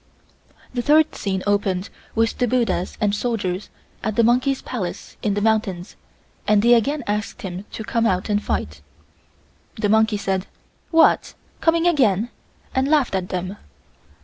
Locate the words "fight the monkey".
8.43-10.17